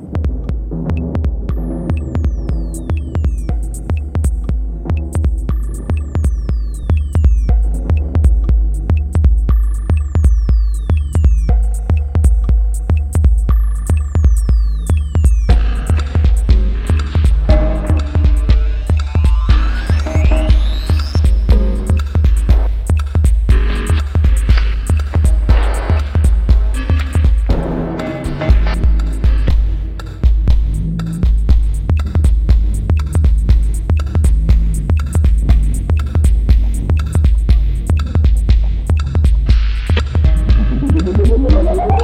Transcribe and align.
Podcast. 0.00 0.39
Música 41.30 41.99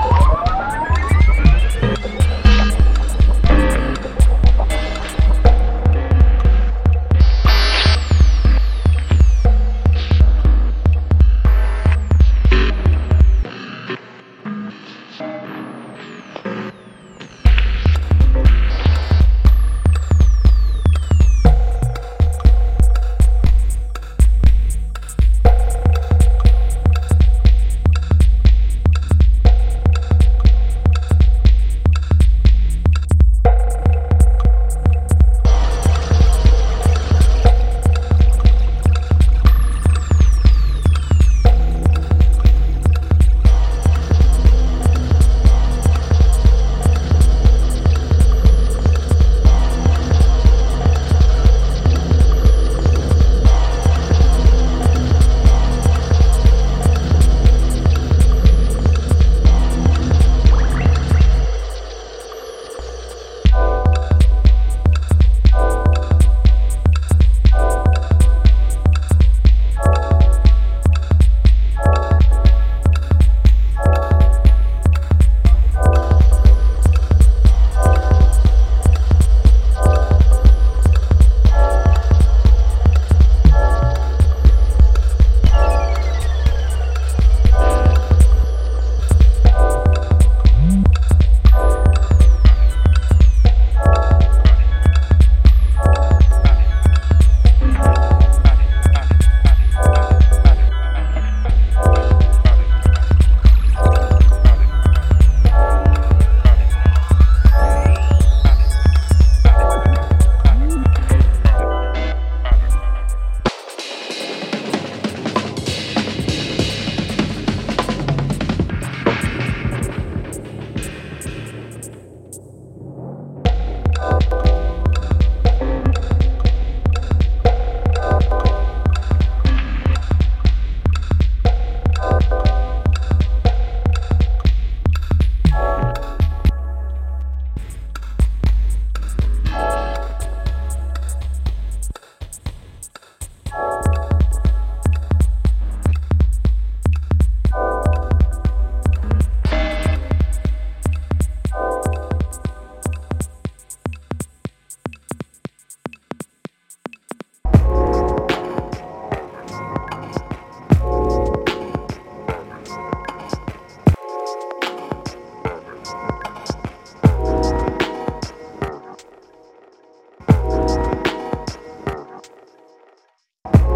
you 173.55 173.76